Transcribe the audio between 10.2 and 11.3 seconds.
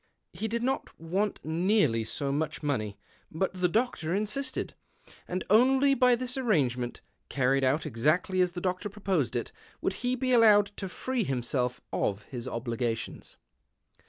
allowed to free